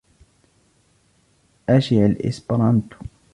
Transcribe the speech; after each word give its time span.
أَشِع 1.69 2.05
الإسبرانتو! 2.05 2.97